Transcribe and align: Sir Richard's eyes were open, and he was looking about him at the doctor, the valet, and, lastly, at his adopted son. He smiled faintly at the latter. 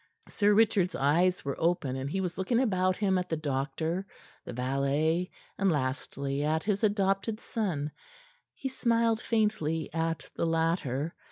Sir 0.27 0.55
Richard's 0.55 0.95
eyes 0.95 1.45
were 1.45 1.55
open, 1.61 1.95
and 1.95 2.09
he 2.09 2.21
was 2.21 2.35
looking 2.35 2.59
about 2.59 2.97
him 2.97 3.19
at 3.19 3.29
the 3.29 3.37
doctor, 3.37 4.07
the 4.45 4.51
valet, 4.51 5.29
and, 5.59 5.71
lastly, 5.71 6.43
at 6.43 6.63
his 6.63 6.83
adopted 6.83 7.39
son. 7.39 7.91
He 8.55 8.67
smiled 8.69 9.21
faintly 9.21 9.93
at 9.93 10.27
the 10.35 10.47
latter. 10.47 11.13